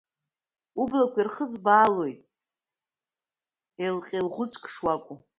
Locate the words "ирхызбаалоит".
1.21-2.19